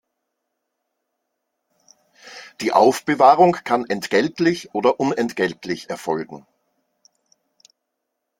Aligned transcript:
Die 2.61 2.71
Aufbewahrung 2.71 3.51
kann 3.51 3.85
entgeltlich 3.85 4.73
oder 4.73 4.99
unentgeltlich 4.99 5.91
erfolgen. 5.91 6.47